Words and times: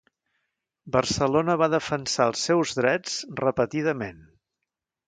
Barcelona 0.95 1.57
va 1.63 1.69
defensar 1.75 2.29
els 2.33 2.49
seus 2.49 2.75
drets 2.81 3.21
repetidament. 3.45 4.29